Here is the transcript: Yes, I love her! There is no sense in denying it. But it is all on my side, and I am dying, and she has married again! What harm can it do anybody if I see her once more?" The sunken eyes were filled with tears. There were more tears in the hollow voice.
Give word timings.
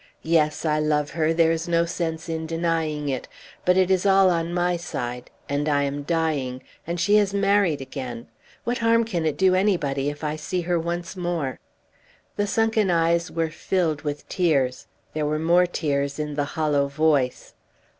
Yes, 0.23 0.65
I 0.65 0.79
love 0.79 1.11
her! 1.11 1.31
There 1.31 1.51
is 1.51 1.67
no 1.67 1.85
sense 1.85 2.27
in 2.27 2.47
denying 2.47 3.07
it. 3.07 3.27
But 3.65 3.77
it 3.77 3.91
is 3.91 4.03
all 4.03 4.31
on 4.31 4.51
my 4.51 4.75
side, 4.75 5.29
and 5.47 5.69
I 5.69 5.83
am 5.83 6.01
dying, 6.01 6.63
and 6.87 6.99
she 6.99 7.17
has 7.17 7.35
married 7.35 7.81
again! 7.81 8.25
What 8.63 8.79
harm 8.79 9.03
can 9.05 9.27
it 9.27 9.37
do 9.37 9.53
anybody 9.53 10.09
if 10.09 10.23
I 10.23 10.37
see 10.37 10.61
her 10.61 10.79
once 10.79 11.15
more?" 11.15 11.59
The 12.35 12.47
sunken 12.47 12.89
eyes 12.89 13.29
were 13.29 13.51
filled 13.51 14.01
with 14.01 14.27
tears. 14.27 14.87
There 15.13 15.27
were 15.27 15.37
more 15.37 15.67
tears 15.67 16.17
in 16.17 16.33
the 16.33 16.45
hollow 16.57 16.87
voice. 16.87 17.53